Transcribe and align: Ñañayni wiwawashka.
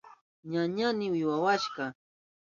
Ñañayni 0.51 1.05
wiwawashka. 1.13 1.83